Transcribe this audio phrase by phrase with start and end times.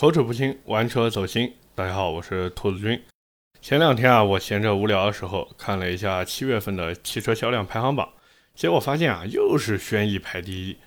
[0.00, 1.52] 口齿不清，玩车走心。
[1.74, 2.98] 大家好，我是兔子君。
[3.60, 8.08] 前两天啊，我闲着无聊的时候看了一下七月份的汽车销量排行榜，
[8.54, 10.78] 结果发现啊，又是轩逸排第一。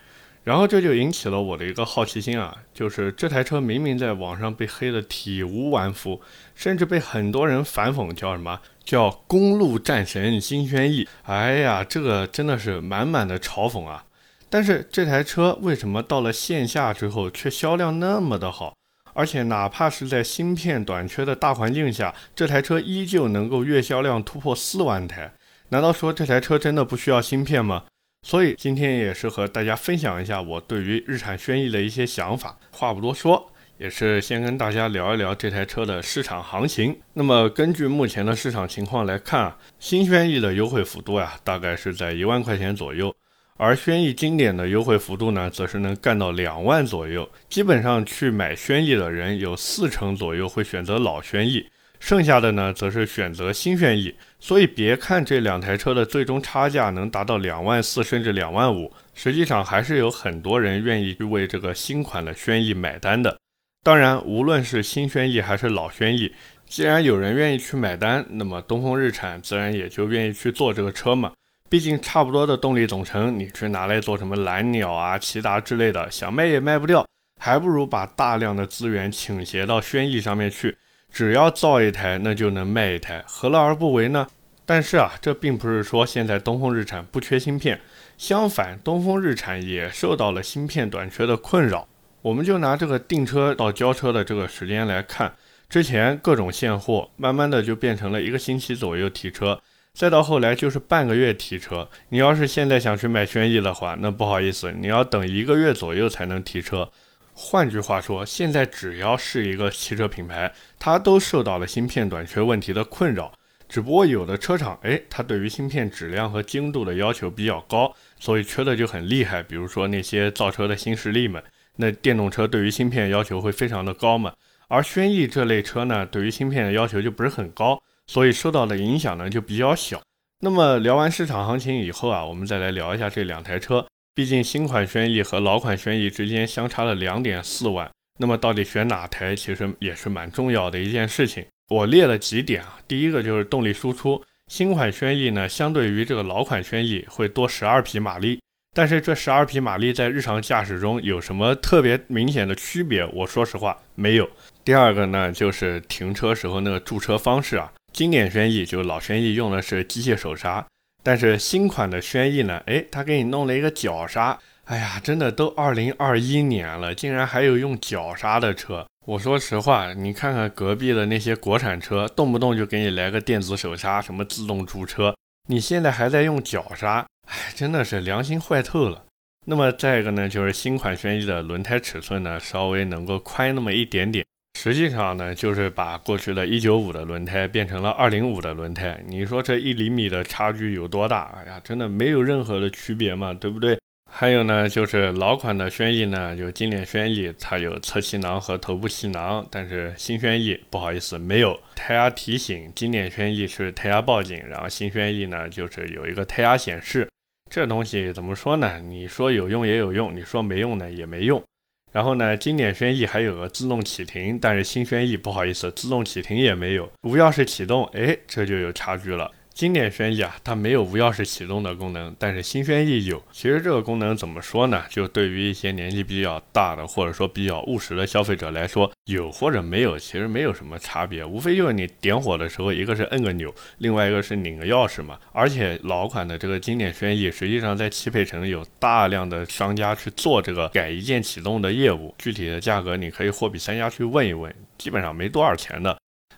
[0.43, 6.19] 然后这就引起了我的一个好奇心啊，就是这台车明明在网上被黑得体无完肤，
[6.55, 11.07] 甚至被很多人反讽叫什么叫公路战神新轩逸。
[11.25, 14.05] 哎呀，这个真的是满满的嘲讽啊！
[14.49, 18.73] 但是这台车为什么到了线下之后却销量那么的好？
[19.13, 25.31] 而且，哪怕是在芯片短缺的大环境下，这台车依旧能够月销量突破四万台。
[25.69, 27.83] 难道说这台车真的不需要芯片吗？
[28.25, 32.57] 所以今天也是和大家分享一下我对于日产轩逸的一些想法。
[32.71, 36.97] 话不多说，也是先跟大家聊一聊这台车的市场行情。
[37.13, 43.13] 那么根据目前的市场情况来看啊，新轩逸的优惠幅度呀，大概是在一万块钱左右。
[43.55, 47.29] 而轩逸经典的优惠幅度呢，则是能干到两万左右。
[47.47, 51.63] 基本上去买轩逸的人，有四成左右会选择老轩逸，
[51.99, 54.13] 剩下的呢，则是选择新轩逸。
[54.39, 63.37] 所以别看这两台车的最终差价能达到两万四甚至两万五，实际上还是有很多人愿意去为这个新款的轩逸买单的。
[63.83, 66.33] 当然，无论是新轩逸还是老轩逸，
[66.65, 71.31] 既然有人愿意去买单，那么东风日产自然也就愿意去做这个车嘛。
[71.73, 77.03] 毕竟差不多的动力总成，你去拿来做什么蓝鸟啊、骐达之类的，想卖也卖不掉，
[77.41, 80.77] 还不如把大量的资源倾斜到轩逸上面去，
[81.11, 84.27] 只要造一台，那就能卖一台，何乐而不为呢？
[84.67, 87.81] 但是啊，这并不是说现在东风日产不缺芯片，
[88.19, 91.87] 相反，东风日产也受到了芯片短缺的困扰。
[92.21, 95.33] 我们就拿这个订车到交车的这个时间来看，
[95.67, 99.59] 之前各种现货，慢慢的就变成了一个星期左右提车。
[99.93, 106.89] 再到后来就是半个月提车，你要是现在想去买轩逸的话，那不好意思，你要等一个月左右才能提车。
[107.31, 113.31] 换句话说，现在只要是一个汽车品牌，它都受到了芯片短缺问题的困扰。
[113.69, 119.43] 只不过有的车厂，哎，它对于芯片质量和精度的要求比较高，所以缺的就很厉害。
[119.43, 121.41] 比如说那些造车的新势力们，
[121.75, 124.33] 那电动车对于芯片要求会非常的高嘛。
[124.67, 127.83] 而轩逸这类车呢，对于芯片的要求就不是很高。
[128.07, 130.01] 所以受到的影响呢就比较小。
[130.41, 133.85] 那么聊完市场行情以后啊，我们再来聊一下这两台车。
[134.15, 141.43] 毕竟新款轩逸和老款轩逸之间相差了两点四万，那么到底选哪台，其实也是蛮重要的一件事情。
[141.69, 144.21] 我列了几点啊，第一个就是动力输出，
[144.51, 148.39] 新款轩逸呢相对于这个老款轩逸会多十二匹马力，
[148.75, 153.03] 但是这十二匹马力在日常驾驶中有什么特别明显的区别？
[153.13, 154.29] 我说实话没有。
[154.63, 157.71] 第二个呢就是停车时候那个驻车方式啊。
[157.93, 160.65] 经典轩逸就是老轩逸用的是机械手刹，
[161.03, 164.37] 但是新款的轩逸呢，哎，他给你弄了一个脚刹。
[164.65, 168.87] 哎呀，真的都二零二一年了，竟然还有用脚刹的车。
[169.05, 175.13] 我说实话，你看看隔壁的那些国产车，动不动就给你来个电子手刹，什么自动驻车，
[175.49, 179.03] 你现在还在用脚刹，哎，真的是良心坏透了。
[179.45, 184.25] 那么再一个呢，就是新款轩逸的轮胎尺寸呢，稍微能够宽那么一点点。
[184.63, 188.97] 实际上呢，就是把过去的一九五的轮胎变成了二零五的轮胎。
[189.05, 191.37] 你说这一厘米的差距有多大？
[191.37, 193.77] 哎呀，真的没有任何的区别嘛，对不对？
[194.09, 202.71] 还有呢，就是老款的轩逸呢，就经典轩逸，它有侧气囊和头部气囊，但是新轩逸不好意思没有胎压提醒。
[202.73, 207.05] 经典轩逸是胎压报警，然后新轩逸呢就是有一个胎压显示。
[207.51, 208.79] 这东西怎么说呢？
[208.79, 211.43] 你说有用也有用，你说没用呢也没用。
[211.93, 219.31] 然后呢，经典轩逸还有个自动启停，但是新轩逸不好意思，自动启停也没有，无钥匙启动，哎，这就有差距了。
[219.53, 223.21] 经典轩逸啊，它没有无钥匙启动的功能，但是新轩逸有。
[223.31, 224.83] 其实这个功能怎么说呢？
[224.89, 235.19] 就对于一些年纪比较大的，或者说比较务实的消费者来说，有或者没有，其实没有什么差别，无非就是你点火的时候，一个是摁个钮，另外一个是拧个钥匙嘛。
[235.31, 245.95] 而且老款的这个经典轩逸，实际上在汽配城有大量的商家去做这个改一键启动的业务，具体的价格你可以货比三家去问一问，基本上没多少钱的。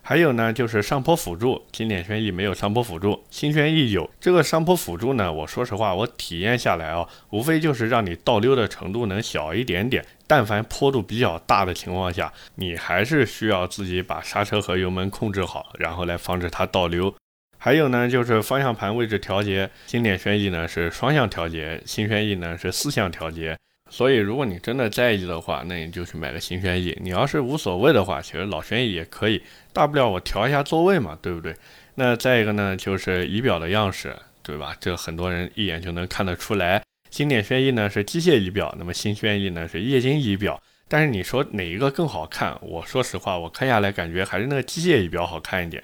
[0.08, 4.08] 还有呢，就是上坡辅助，经典轩逸没有上坡辅助，新轩逸有。
[4.20, 10.06] 这个上坡辅助呢，我说实话，我体验下来啊，无非就是让你倒溜的程度能小一点点。
[10.28, 17.12] 但凡坡度比较大的情况下，你还是需要自己把刹车和油门控制好，然后来防止它倒溜。
[17.58, 23.58] 还有呢，就是方向盘位置调节，经典轩逸呢是双向调节，新轩逸呢是四向调节。
[23.88, 26.96] 所以，如果你真的在意的话，那你就去买个新轩逸。
[27.00, 29.40] 你要是无所谓的话，其实老轩逸也可以，
[29.72, 31.54] 大不了我调一下座位嘛，对不对？
[31.94, 34.76] 那再一个呢，就是仪表的样式，对吧？
[34.80, 36.82] 这很多人一眼就能看得出来。
[37.08, 40.60] 经典轩逸呢是机械仪表，那么新轩逸呢是液晶仪表。
[40.88, 42.56] 但是你说哪一个更好看？
[42.60, 45.82] 我说实话，我看下来感觉还是那个机械仪表好看一点。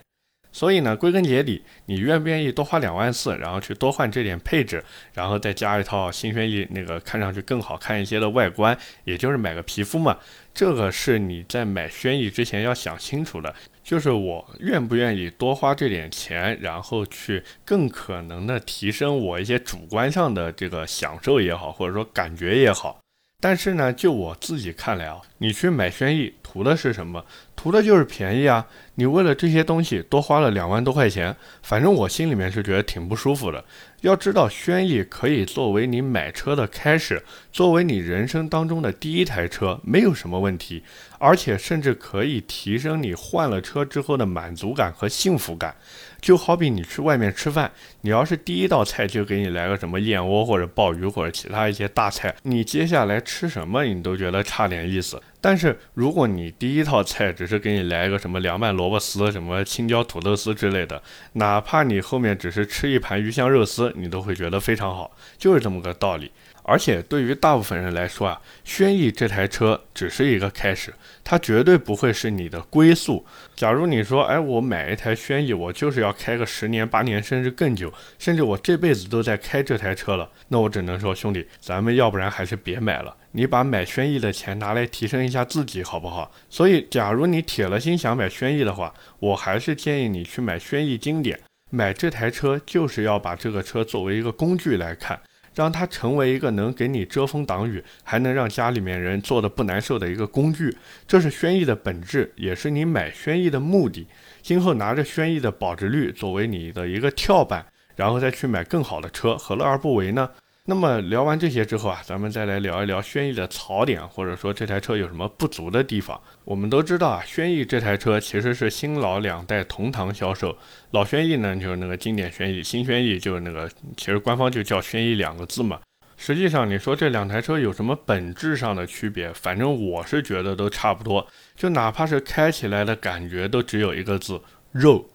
[0.52, 4.84] 所以呢，归根结底，你愿不愿意多花两万四，然后去多换这点配置，
[5.14, 10.19] 然后再加一套新轩逸那个看上去更好看一些的外观，也就是买个皮肤嘛？
[10.54, 23.01] 这个是你在买轩逸之前要想清楚的，就是我愿不愿意多花这点钱，然后去更可能的提升我一些主观上的这个享受也好，或者说感觉也好。
[23.43, 27.25] 但是呢，就我自己看来啊，你去买轩逸图的是什么？
[27.56, 28.65] 图的就是便宜啊！
[28.94, 33.65] 你为了这些东西多花了两万多块钱，反正我心里面是觉得挺不舒服的。
[34.03, 37.21] 要知道，轩逸可以作为你买车的开始，
[37.53, 40.85] 作为你人生当中的第一台车，没有什么问题，
[41.19, 45.75] 而且甚至可以提升你换了车之后的满足感和幸福感。
[46.23, 47.71] 就好比你去外面吃饭，
[48.03, 55.21] 你要是第一道菜就给你来个什么燕窝或者鲍鱼或者其他一些大菜，你接下来吃什么你都觉得差点意思。
[55.41, 61.03] 但是如果你第一套菜只是给你来个什么凉拌萝卜丝、什么青椒土豆丝之类的，
[61.33, 66.31] 哪怕你后面只是吃一盘鱼香肉丝，你都会觉得非常好，就是这么个道理。
[66.64, 70.94] 而且对于大部分人来说啊，轩逸这台车只是一个开始，
[71.25, 73.25] 它绝对不会是你的归宿。
[73.55, 83.17] 假如你说，哎，我买一台轩逸，我就是要开个十年八年，甚至更久，甚至我这辈子都在开这台车了，那我只能说，兄弟，咱们要不然还是别买了。
[83.32, 86.31] 你把买轩逸的钱拿来提升一下自己，好不好？
[86.49, 91.41] 所以，假如你铁了心想买轩逸的话，我还是建议你去买轩逸经典。
[91.70, 95.19] 买这台车就是要把这个车作为一个工具来看。
[95.54, 100.76] 让它成为一个能给你遮风挡雨，还能让家里面人坐的不难受的一个工具，
[101.06, 104.06] 这是轩逸的本质，也是你买轩逸的目的。
[104.40, 107.64] 今后拿着轩逸的保值率作为你的一个跳板，
[107.94, 110.28] 然后再去买更好的车，何乐而不为呢？
[110.64, 116.20] 那么聊完这些之后啊，咱们再来聊一聊轩逸的槽点，或者说这台车有什么不足的地方。
[116.44, 120.56] 我们都知道啊，轩逸这台车其实是新老两代同堂销售。
[120.93, 125.81] 老轩逸呢就是那个经典轩逸，新轩逸就是那个其实官方就叫轩逸两个字嘛。
[126.17, 129.32] 实际上你说这两台车有什么本质上的区别？
[129.32, 131.26] 反正我是觉得都差不多，
[131.56, 135.09] 就哪怕是开起来的感觉都只有一个字肉。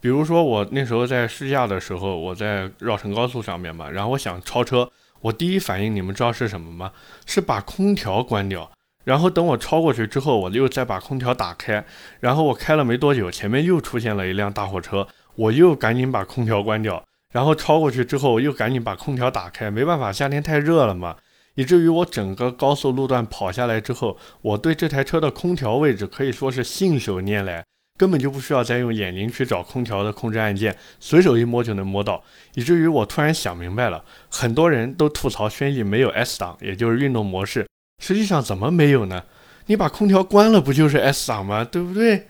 [0.00, 4.90] 比如说我那时候在试驾的时候，我在绕城高速上面嘛，然后我想超车，
[5.24, 6.92] 我第一反应你们知道是什么吗？
[7.24, 8.70] 是把空调关掉，
[9.04, 11.84] 然后等我超过去之后，我又再把空调打开，
[12.20, 21.16] 然后我开了没多久，前面又出现了一辆大货车，我又赶紧把空调关掉，然后超过去之后，我又赶紧把空调打开，没办法，夏天太热了嘛，
[21.54, 27.64] 以至于我整个高速路段跑下来之后，我对这台车的空调位置可以说是信手拈来。
[27.96, 32.24] 根本就不需要再用眼睛去找空调的控制按键，随手一摸就能摸到，
[32.54, 37.68] 以至于我突然想明白了，很多人都吐槽轩逸没有 S 档，也就是运动模式，
[38.02, 39.22] 实际上怎么没有呢？
[39.66, 41.64] 你把空调关了不就是 S 档吗？
[41.64, 42.26] 对不对？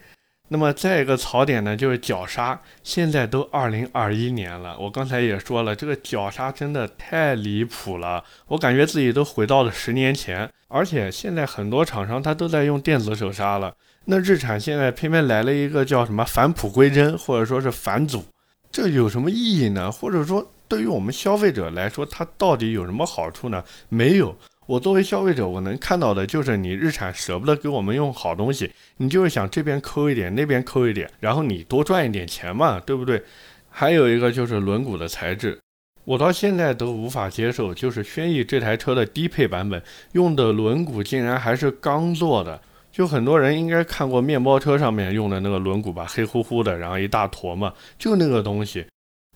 [0.48, 13.74] 那么再一个槽点呢，就是脚刹，现在都二零二一年了，我刚才也说了，这个脚刹真的太离谱了，我感觉自己都回到了十年前，而且现在很多厂商他都在用电子手刹了。
[14.06, 18.24] 那日产现在偏偏来了一个叫什么返璞归真，或者说是返祖，
[18.70, 19.90] 这有什么意义呢？
[19.90, 23.64] 或者说对于我们消费者来说，它到底有什么好处呢？
[23.88, 24.36] 没有。
[24.66, 33.22] 我作为消费者，我能看到的就是你日产舍不得给我们用好东西，你就是想这边抠一点，那边抠一点，然后你多赚一点钱嘛，对不对？
[33.68, 35.58] 还有一个就是轮毂的材质，
[36.04, 42.60] 我到现在都无法接受，就是轩逸这台车的低配版本用的轮毂竟然还是钢做的。
[42.94, 48.86] 就很多人应该看过面包车上面用的那个轮毂吧，黑乎乎的，然后一大坨嘛，就那个东西。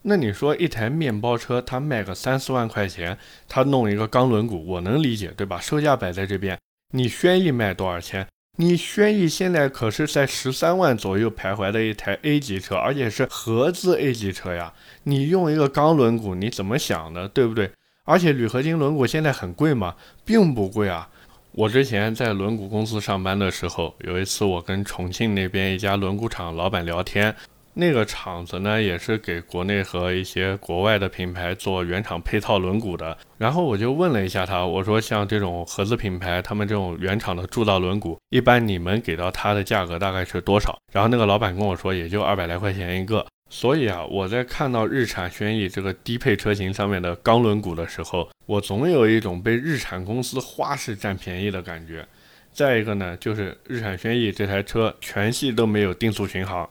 [0.03, 5.59] 那你说一台面包车，它卖个三四万块钱，它弄一个钢轮毂，我能理解，对吧？
[5.61, 6.57] 售价摆在这边，
[6.95, 8.25] 你轩逸卖多少钱？
[8.59, 14.73] 你轩逸现在可是在十三万左右徘徊的一台 A 级车，而且是合资 A 级车呀。
[15.03, 17.73] 你用一个钢轮毂，你怎么想的，对不对？
[18.05, 19.97] 而且铝合金轮毂现在很贵吗？
[20.25, 21.09] 并不贵啊。
[21.53, 27.35] 我之前在轮毂公司上班的时候，有一次我跟重庆那边一家轮毂厂老板聊天，
[27.75, 33.17] 那个厂子呢也是给国内和一些国外的品牌做原厂配套轮毂的。
[33.39, 40.79] 然后我就问了一下他，我说像这种合资品牌，他们这种原厂的铸造轮毂，一般你们给到他的价格大概是多少？
[40.93, 43.27] 然后那个老板跟我说，也就二百来块钱一个。
[43.51, 52.07] 所以啊，我在看到日产轩逸这个低配车型上面的钢轮毂的时候，我总有一种被日产公司花式占便宜的感觉。
[52.53, 56.69] 再一个呢，就是日产轩逸这台车全系都没有定速巡航。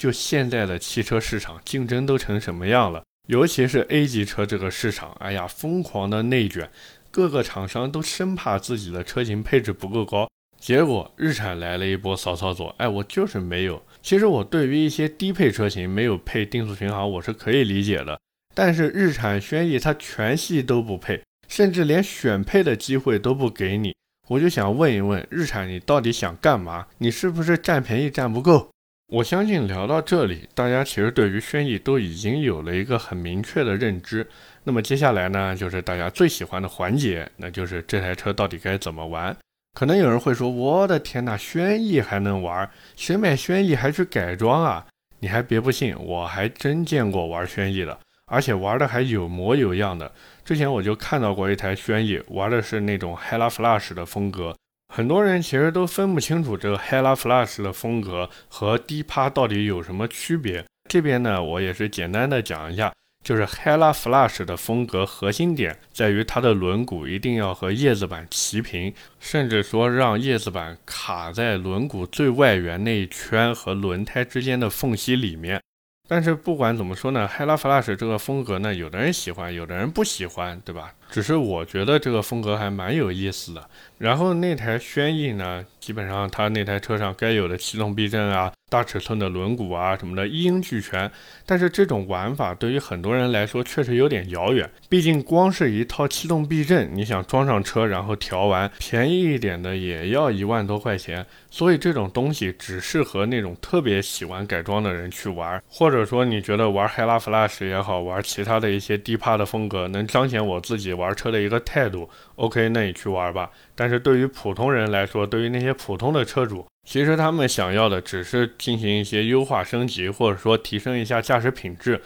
[0.00, 3.02] 就现在的汽车市场竞争都成什么样了？
[3.28, 6.70] 尤其是 A 级车这个市场，哎呀，疯狂的内卷，
[7.10, 10.28] 各个厂商都生怕自己的车型配置不够高。
[10.58, 13.82] 结果日产来了一波骚操作，哎，我就是没有。
[14.02, 18.18] 其实我对于一些低配车型没有配定速巡航，我是可以理解的。
[18.54, 23.94] 但是日产轩逸它全系都不配，甚至连选配的机会都不给你。
[24.28, 26.86] 我就想问一问日产，你到底想干嘛？
[26.98, 28.70] 你是不是占便宜占不够？
[29.12, 34.26] 我相信聊到这里，大家其实对于轩逸都已经有了一个很明确的认知。
[34.62, 39.36] 那么接下来呢，就是大家最喜欢的环节，那就是这台车到底该怎么玩。
[39.72, 42.68] 可能有人会说：“我的天呐，轩逸还能玩？
[42.96, 44.86] 谁买轩逸还去改装啊？”
[45.20, 50.10] 你还别不信，我还真见过玩轩逸的，而且玩的还有模有样的。
[50.44, 54.56] 之前我就看到过一台轩逸，玩的是那种 Hella Flash 的风格。
[54.92, 60.64] 很多人其实都分不清楚这个 Hella Flash 的风格和低趴到底有什么区别。
[60.88, 62.92] 这边呢，我也是简单的讲一下。
[63.22, 75.60] 就是 Hella Flash 的风格核心点在于它的轮毂一定要和叶子板齐平，甚至说让叶子板卡在轮毂最外缘那一圈和轮胎之间的缝隙里面。
[76.08, 80.94] 但是不管怎么说呢，Hella Flash 这个风格呢，有的人喜欢，有的人不喜欢，对吧？
[81.10, 83.68] 只是我觉得这个风格还蛮有意思的。
[83.98, 88.52] 然后那台轩逸呢，基本上它那台车上该有的气动避震啊。
[88.70, 91.10] 大尺寸的轮毂啊什么的一应俱全，
[91.44, 94.70] 但是这种玩法对于很多人来说确实有点遥远。
[94.88, 101.26] 毕竟光是一套气动避震，你想装上车然后调完，便宜一点的也要一万多块钱。
[101.50, 113.50] 所以这种东西只适合那种特别喜欢改装的人去玩，或者说你觉得玩 Hella Flash 也好，玩其他的一些低趴的风格能彰显我自己玩车的一个态度，OK，那你去玩吧。
[113.74, 122.00] 但是对于普通人来说，对于那些普通的车主，其实他们想要的只是进行一些优化升级，或者说提升一下驾驶品质。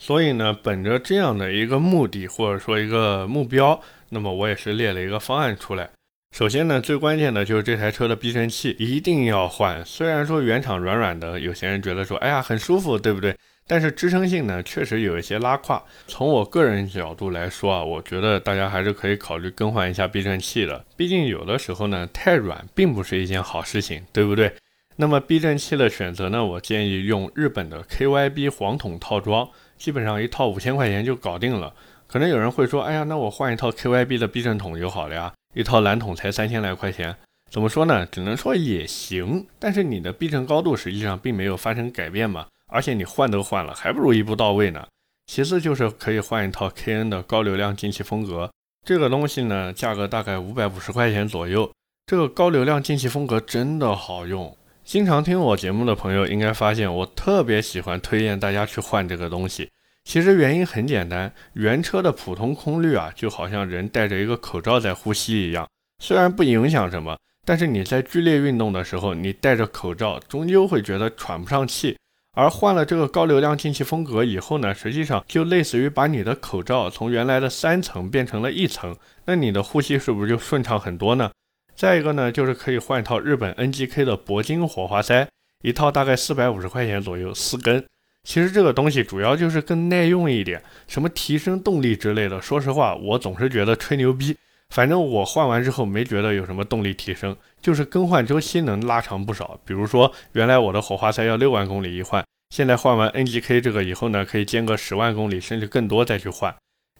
[0.00, 5.90] 所以呢，本着这样的一个目的或者说一个目标，那么我也是列了一个方案出来。
[6.36, 9.84] 首先呢，最关键的就是这台车的避震器一定要换。
[9.84, 13.34] 虽然说原厂软软的，有些人觉得说，哎呀很舒服，对不对？
[13.68, 15.80] 但是支撑性呢，确实有一些拉胯。
[16.06, 20.84] 从我个人角度来说啊，我觉得大家还是可以考虑更换一下避震器的。
[20.96, 24.52] 毕竟有的时候呢，太软并不是一件好事情，对不对？
[24.96, 31.72] 那么避震器的选择呢，我建议用日本的 KYB 黄桶套装，基本上一套五千块钱就搞定了。
[32.06, 37.14] 可能有人会说，哎呀，那我换一套 KYB 的避震筒就好了呀，一套蓝桶才三千来块钱。
[37.50, 38.06] 怎么说呢？
[38.06, 42.46] 只能说也行，但是你的避震高度实际上并没有发生改变嘛。
[42.68, 44.86] 而且你换都换了，还不如一步到位呢。
[45.26, 48.50] 其次就是可以换一套 KN 的高流量进气风格，
[48.86, 51.70] 这个东西呢，价格大概五百五十块钱左右。
[52.06, 59.70] 这个高流量进气风格真的好用，经常听我节目的朋友应该发现，我特别喜欢推荐大家去换这个东西。
[60.04, 65.68] 其实原因很简单，原车的普通空滤啊，就好像人戴着一个口罩在呼吸一样，
[66.02, 71.94] 虽然不影响什么，但是你在剧烈运动的时候，你戴着口罩，终究会觉得喘不上气。
[72.38, 81.32] 而换了这个高流量进气风格以后呢，实际上就类似于把你的口罩从原来的三层变成了一层，那你的呼吸是不是就顺畅很多呢？
[81.74, 85.26] 再一个呢，就是可以换一套日本 NGK 的铂金火花塞，
[85.64, 87.84] 一套大概四百五十块钱左右，四根。
[88.22, 94.36] 其实这个东西主要就是更耐用一点，什么提升动力之类的，说实话，我总是觉得吹牛逼。
[94.74, 99.58] 反正我换完之后没觉得有什么动力提升，就是更换周期能拉长不少。
[99.64, 106.54] 比如说，原来我的火花塞要六万公里一换，现在换完 NGK 这个以后呢，可以间隔十万公里甚至更多再去换。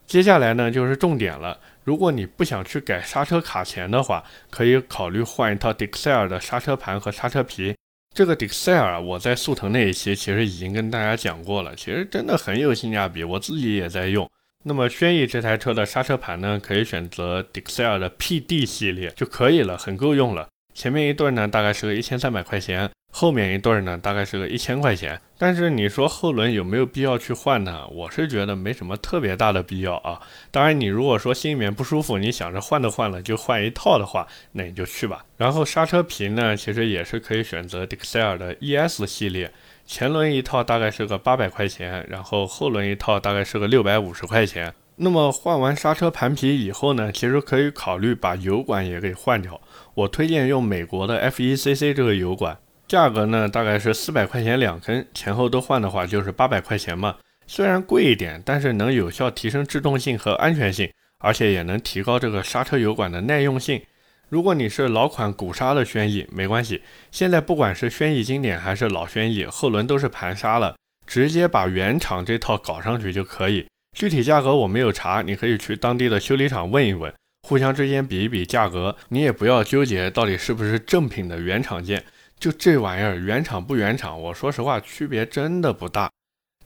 [0.07, 7.75] 接下来呢就是重点了，如果你不想去改刹车卡钳的话，可以考虑换一套 Dexel 的刹车盘和刹车皮。
[8.15, 14.27] 这个 Dexel 我在速腾那一期其实已经跟大家讲过了，其实真的很有性价比，我自己也在用。
[14.69, 20.47] 那么轩逸这台车的刹车盘呢，可以选择 Dexel 的 PD 系列就可以了，很够用了。
[20.75, 25.19] 前面一对呢，大概是个一千三百块钱，后面一对呢，大概是个一千块钱。
[25.39, 27.87] 但是你说后轮有没有必要去换呢？
[27.87, 30.21] 我是觉得没什么特别大的必要啊。
[30.51, 35.25] 当然，你如果说心里面不舒服，你想着换都换了就换一套的话，那你就去吧。
[35.37, 39.51] 然后刹车皮呢，其实也是可以选择 Dexel 的 ES 系列。
[39.91, 44.71] 前轮一套大概是个八百块钱，然后后轮一套大概是个六百五十块钱。
[44.97, 49.59] 那么换完刹车盘皮以后呢，其实可以考虑把油管也给换掉。
[49.95, 52.55] 我推荐用美国的 FECC 这个油管，
[52.87, 57.15] 价格呢大概是四百块钱两根，前后都换的话就是八百块钱嘛。
[57.47, 63.81] 虽然贵一点，但是能有效提升制动性和安全性，而且也能提高这个刹车油管的耐用性。
[64.29, 66.83] 如果你是老款鼓刹的轩逸，没关系。
[67.11, 70.75] 现在不管是轩逸经典还是老轩逸，后轮都是盘刹了，
[71.07, 73.65] 直接把原厂这套搞上去就可以。
[73.97, 77.11] 具体价格我没有查，你可以去当地的修理厂问一问，
[77.47, 82.03] 互相之间比一比价格，你也不要纠结到底是不是正品的原厂件。
[82.39, 86.09] 就这玩意儿，原厂不原厂，我说实话区别真的不大。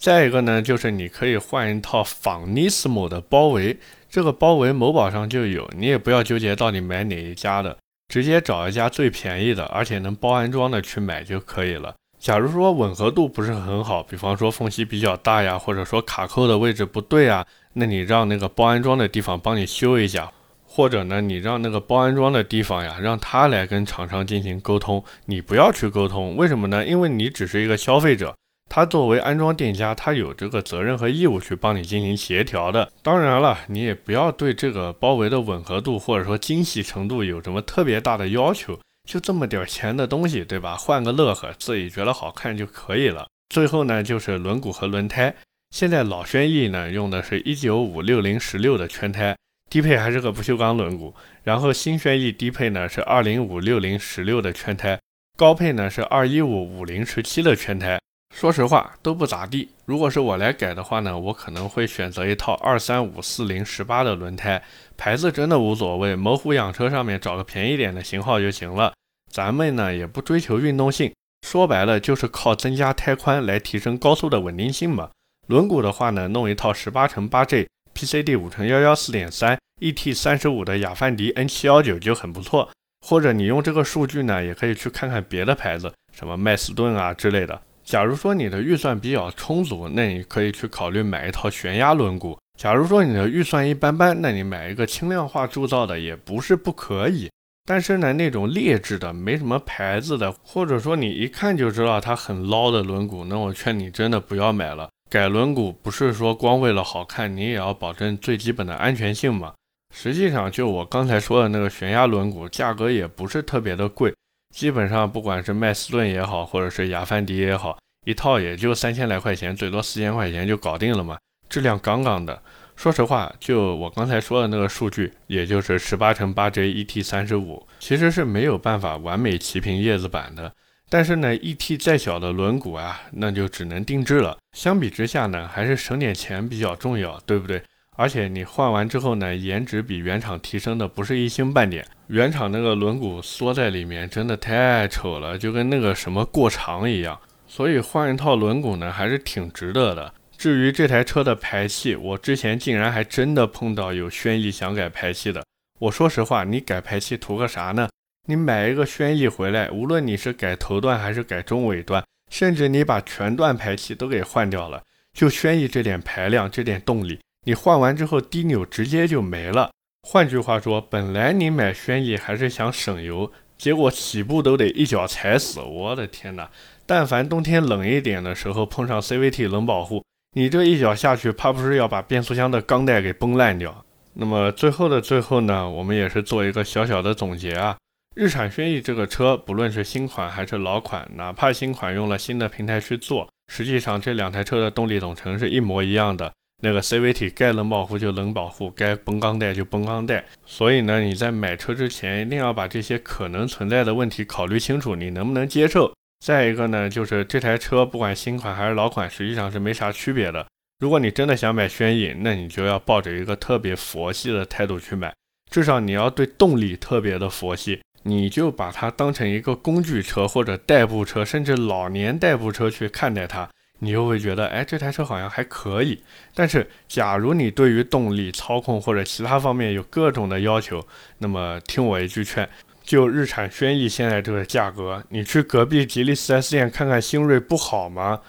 [0.04, 3.78] 再一个呢，就是你可以换一套仿 Nismo 的包围，
[4.10, 7.78] 这个包围某宝上就有，你也不要纠结到底买哪一家的，
[8.10, 11.96] 直接找一家最便宜的，而且能包安装的去买就可以了。
[12.20, 20.30] 假如说吻合度不是很好，比方说缝隙比较大呀，或者说卡扣的位置不对啊，那你让那个包安装的地方帮你修一下，
[20.66, 26.86] 或者呢，你让那个包安装的地方呀，让他来跟厂商进行沟通，你不要去沟通，为什么呢？
[26.86, 28.36] 因为你只是一个消费者。
[28.76, 32.92] 他作为安装店家，他有这个责任和义务去帮你进行协调的。
[33.04, 40.76] 当然了，你也不要对这个包围的吻合度或者说精细程度有什么特别大的要求，就这么点钱的东西，对吧？
[40.76, 43.28] 换个乐呵，自己觉得好看就可以了。
[43.50, 45.36] 最后呢，就是轮毂和轮胎。
[45.70, 49.38] 现在老轩逸呢用的是一九五六零十六的圈胎，
[49.70, 51.14] 低配还是个不锈钢轮毂。
[51.44, 55.00] 然后新轩逸低配呢是二零五六零十六的圈胎，
[55.38, 58.00] 高配呢是二一五五零十七的圈胎。
[58.34, 59.70] 说实话都不咋地。
[59.86, 64.62] 如果是我来改的话呢，我可能会选择一套二三五四零十八的轮胎，
[64.98, 68.92] 牌子真的无所谓，某虎养车上面找个便宜点的型号就行了。
[69.32, 71.14] 咱们呢也不追求运动性，
[71.48, 75.12] 说白了就是靠增加胎宽来提升高速的稳定性嘛。
[75.48, 82.70] 轮毂的话呢，弄一套十八乘八 J PCD 五乘幺幺四点三 ET 三十五的雅范迪 N 七幺九就很不错。
[83.06, 87.62] 或者你用这个数据呢，也可以去看看别的牌子，什么麦斯顿啊之类的。
[87.84, 92.38] 假如说你的预算比较充足，那你可以去考虑买一套悬压轮毂。
[92.58, 97.30] 假如说你的预算一般般，那你买一个轻量化铸造的也不是不可以。
[97.66, 104.90] 但是呢，那种劣质的、没什么牌子的，或者说你一看就知道它很捞的轮毂，那我劝你真的不要买了。
[105.10, 109.54] 改轮毂不是说光为了好看，你也要保证最基本的安全性嘛。
[109.96, 114.14] 实际上，就我刚才说的那个悬压轮毂，价格也不是特别的贵。
[114.54, 121.18] 基本上不管是麦斯顿也好，或者是雅凡迪也好，一套也就三千来块钱，最多四千块钱就搞定了嘛，
[121.50, 122.40] 质量杠杠的。
[122.76, 130.54] 说实话，就我刚才说的那个数据，也就是十八乘八 J ET 三十五，其实是没有办法完美齐平叶子板的。
[130.88, 134.38] 但是呢，ET 再小的轮毂啊，那就只能定制了。
[134.56, 137.64] 相比之下呢，还是省点钱比较重要，对不对？
[137.96, 141.86] 而且你换完之后呢，颜值比原厂提升的不是一星半点。
[142.08, 147.20] 原厂那个轮毂缩在里面，真的太丑了，就跟那个什么过长一样。
[147.48, 150.14] 所以换一套轮毂呢，还是挺值得的。
[150.36, 155.44] 至于这台车的排气，我之前竟然还真的碰到有轩逸想改排气的。
[155.80, 157.88] 我说实话，你改排气图个啥呢？
[158.28, 164.82] 你买一个轩逸回来，无论你是改头段还是改中尾段，甚至你把全段排气都给换掉了，
[165.14, 167.20] 就轩逸这点排量，这点动力。
[167.46, 169.72] 你换完之后低扭直接就没了。
[170.08, 175.60] 换句话说，本来你买轩逸还是想省油，结果起步都得一脚踩死。
[175.60, 176.50] 我的天哪！
[176.86, 180.04] 但凡冬天冷一点的时候碰上 CVT 冷保护，
[180.36, 183.86] 你这一脚下去，怕不是要把变速箱的钢带给崩烂掉？
[184.16, 187.78] 那么最后的最后呢，我们也是做一个小小的总结啊。
[188.16, 196.32] 日产轩逸这个车，不论是新款还是老款，哪怕新款用了新的平台去做，实际上这两台车的动力总成是一模一样的。
[196.64, 200.24] 那个 CVT 该冷保护就冷保护，该崩钢带就崩钢带。
[200.46, 205.94] 所以呢，你在买车之前一定要把这些可能存在的问题考虑清楚，你能不能接受？
[206.26, 210.48] 再一个呢，就是这台车不管新款还是老款，实际上是没啥区别的。
[210.80, 215.14] 如果你真的想买轩逸，那你就要抱着一个特别佛系的态度去买，
[215.52, 223.50] 至少你要对动力特别的佛系，你就把它当成一个工具车或者代步车，甚至老年代步车去看待它。
[223.84, 226.02] 你又会觉得，哎，这台车好像还可以。
[226.34, 230.86] 但是，假如你对于动力、操控或者其他方面有各种的要求，
[231.18, 232.48] 那么听我一句劝，
[232.82, 238.22] 就日产轩逸现在这个价格，你去隔壁吉利 4S 店看看星瑞不好吗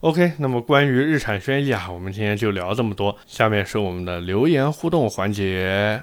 [0.00, 3.16] ？OK，那么关于日产轩逸啊，我们今天就聊这么多。
[3.26, 6.00] 下面是我们的留言互动环节。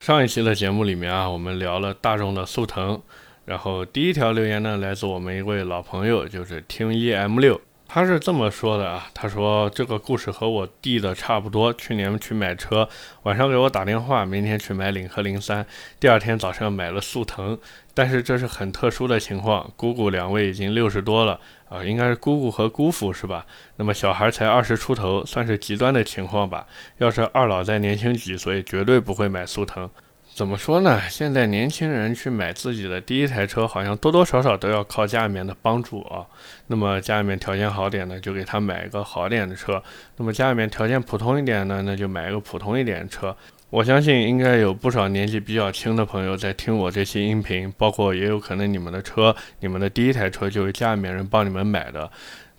[0.00, 3.02] 上一期的节目里面啊，我们聊了大众的速腾，
[3.44, 7.60] 然后第一条留言呢，来自我们一位老朋友，就是听一 M 六。
[7.94, 11.70] 他是这么说的啊，他说这个故事和我弟的差不多。
[11.74, 12.88] 去年去买车，
[13.24, 15.66] 晚上给我打电话，明天去买领克零三，
[16.00, 17.58] 第二天早上买了速腾。
[17.92, 23.44] 但是这是很特殊的情况，姑姑两位已经六十多了啊，应该是姑姑和姑父是吧？
[23.76, 26.66] 那么小孩才二十出头，算是极端的情况吧。
[26.96, 29.90] 要是二老再年轻几岁，绝对不会买速腾。
[30.34, 30.98] 怎么说呢？
[31.10, 36.24] 现在年轻人去买自己的第一台车，好像多多少少都要靠家里面的帮助啊。
[36.68, 39.74] 那么家里面条件好点的，就给他买一个好点的车；
[40.16, 43.36] 那么家里面条件普通一点的，那就买一个普通一点的车。
[43.68, 52.10] 我相信应该有不少年纪比较轻的朋友在听我这期音频，包括也有可能你们的车，你们的第一台车就是家里面人帮你们买的。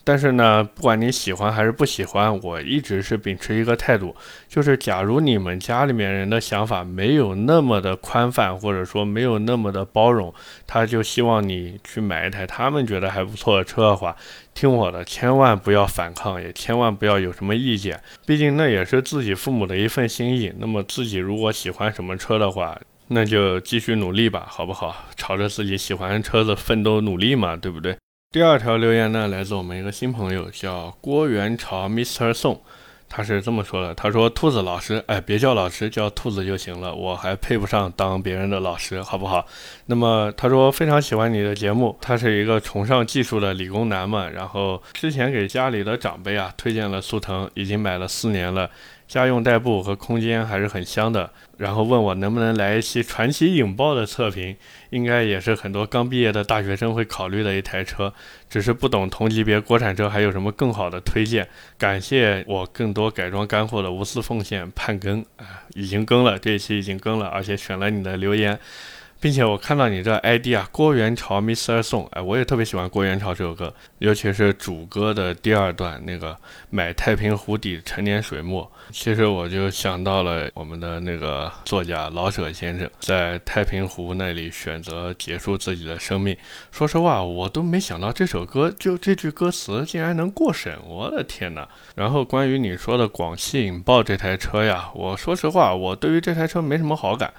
[0.04, 4.16] 但是呢，不管你喜欢还是不喜欢，我一直是秉持一个态度，
[4.50, 10.34] 就是假如你们家里面人的想法没有那么的宽泛，或者说没有那么的包容，
[10.68, 14.16] 他就希望你去买一台他们觉得还不错的车的话，
[14.54, 20.52] 听我的，千万不要反抗，也千万不要有什么意见，毕竟那也是自己父母的一份心意。
[20.60, 25.06] 那么自己如果喜欢什么车的话，那就继续努力吧，好不好？
[25.16, 27.96] 朝着自己喜欢的车子奋斗努力嘛，对不对？
[28.34, 32.34] 第二条留言呢，来自我们一个新朋友，叫郭元朝 Mr.
[32.34, 32.60] 宋，
[33.08, 39.46] 他是这么说的：他说，兔子老师，哎，别叫老师，叫兔子就行了，我还配不上当别人的老师，好不好？
[39.86, 48.68] 那么他说非常喜欢你的节目，他是一个崇尚技术的理工男嘛，然后之前给家里的长辈啊推荐了速腾，已经买了四年了。
[49.08, 54.56] 家用代步和空间还是很香的，然后问我能不能来一期传奇引爆的测评，
[54.90, 58.14] 应该也是很多刚毕业的大学生会考虑的一台车，
[58.50, 61.48] 只是不懂同级别国产车还有什么更好的推荐。
[61.78, 68.60] 感谢我更多改装干货的无私奉献，盼更啊，已经更了，这一期已经更了，而且选了你的留言。
[69.24, 71.82] 并且我看到你这 ID 啊，郭元朝 Mr.
[71.82, 76.38] Song，哎，我也特别喜欢郭元朝这首歌，尤其是主歌的第二段那个
[76.70, 86.36] 买太平湖底陈年水墨，其实我就想到了我们的那个作家老舍先生在太平湖那里选择结束自己的生命。
[86.70, 91.66] 说实话，我都没想到这首歌就这句歌词竟然能过审，我的天哪！
[91.96, 97.34] 然后关于你说的广汽引爆这台车呀，我说实话，我对于这台车没什么好感。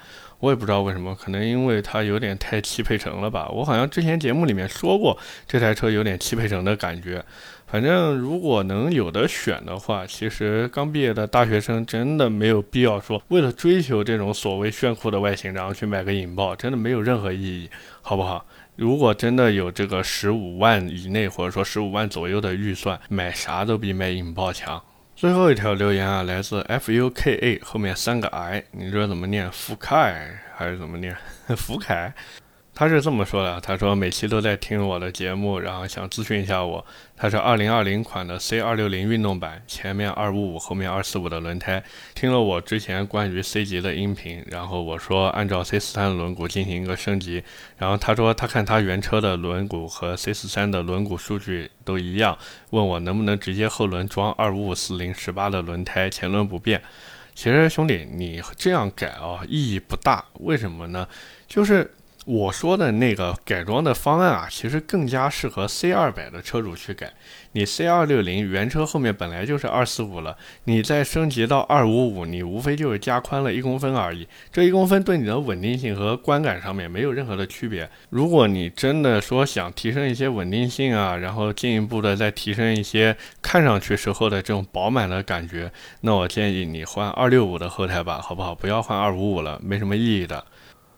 [0.45, 3.49] 我也不知道为什么，可能因为它有点太汽配城了吧。
[3.49, 5.17] 我好像之前节目里面说过，
[5.49, 7.25] 这台车有点汽配城的感觉。
[7.67, 17.71] 反正如果能有的选的话，其实刚毕业的大学生真的没有必要说为了追求这种所谓炫酷的外形，然后去买个引爆，真的没有任何意义，
[18.03, 18.45] 好不好？
[18.77, 24.83] 如果真的有这个十五万以内，或者说十五万左右的预算，买啥都比买引爆强。
[25.17, 29.51] 最后一条留言啊，来自 F U K A 后面三个 I，你说怎么念？
[29.53, 31.17] 福凯还是怎么念？
[31.57, 32.13] 福凯。
[32.75, 36.85] 他是这么说的，他说每期都在听我的节目，然后想咨询一下我。
[37.17, 41.81] 他是2020款的 C 二六零运动版，前面二五五，后面二四五的轮胎。
[42.17, 47.45] 听了我之前关于 C 级的音频，然后我说按照 C 四三的轮毂进行一个升级，
[47.79, 52.37] 然后他说他看他原车的轮毂和 C 四三的轮毂数据都一样，
[52.71, 56.83] 问我能不能直接后轮装二五五四零十八的轮胎，前轮不变。
[57.37, 61.07] 其实兄弟，你这样改啊意义不大，为什么呢？
[61.47, 61.89] 就是。
[62.25, 67.13] 我说的那个改装的方案啊，其实更加适合 C 二百的车主去改。
[67.53, 74.27] 你 C 二六零原车后面本来就是二四五了，你再升级到二五五，你无非就是加宽了一公分而已。
[74.51, 77.89] 这一公分对你的稳定性和观感上面没有任何的区别。
[78.09, 88.55] 如果你真的说想提升一些稳定性啊，然后进一步的再提升一些看上去时候的这种饱满的感觉，那我建议你换二六五的后胎吧，好不好？
[88.55, 90.43] 不要换二五五了，没什么意义的。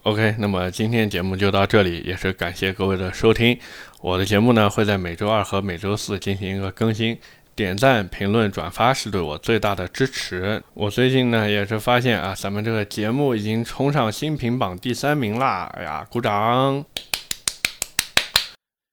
[0.07, 3.59] OK，那么今天节目就到这里，也是感谢各位的收听。
[4.01, 7.19] 我的节目呢会在每周二和每周四进行一个更新，
[7.57, 10.63] 点赞、评论、转发是对我最大的支持。
[10.75, 15.69] 我最近呢也是发现啊，咱们这个节目已经冲上新品榜第三名啦！
[15.77, 16.85] 哎呀，鼓掌！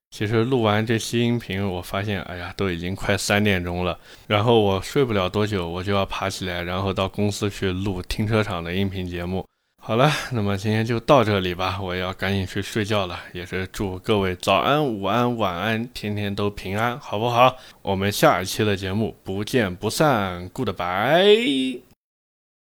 [0.10, 9.46] 其实录完这期音频，我发现，哎呀，都已经快三点钟了，然后我睡不了多久，我就要爬起来，然后到公司去录停车场的音频节目。
[9.86, 13.20] 好了，那么今天就到这里吧，我要赶紧去睡觉了。
[13.34, 17.58] 也是祝各位早安、午安、晚安，天天都平安，好不好？
[17.82, 21.93] 我们下一期的节目不见不散，Goodbye。